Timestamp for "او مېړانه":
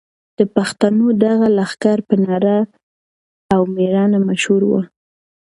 3.53-4.19